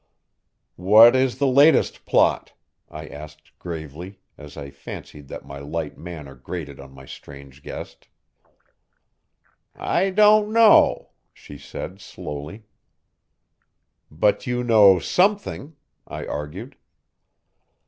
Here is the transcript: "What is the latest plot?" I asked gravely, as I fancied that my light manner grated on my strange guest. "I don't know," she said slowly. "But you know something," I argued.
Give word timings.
"What 0.81 1.15
is 1.15 1.37
the 1.37 1.45
latest 1.45 2.05
plot?" 2.07 2.53
I 2.89 3.05
asked 3.05 3.51
gravely, 3.59 4.17
as 4.35 4.57
I 4.57 4.71
fancied 4.71 5.27
that 5.27 5.45
my 5.45 5.59
light 5.59 5.95
manner 5.95 6.33
grated 6.33 6.79
on 6.79 6.91
my 6.91 7.05
strange 7.05 7.61
guest. 7.61 8.07
"I 9.75 10.09
don't 10.09 10.51
know," 10.51 11.11
she 11.31 11.59
said 11.59 12.01
slowly. 12.01 12.63
"But 14.09 14.47
you 14.47 14.63
know 14.63 14.97
something," 14.97 15.75
I 16.07 16.25
argued. 16.25 16.77